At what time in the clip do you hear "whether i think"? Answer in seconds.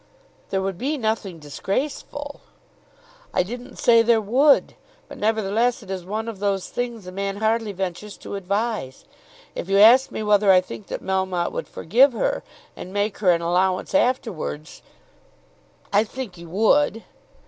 10.23-10.87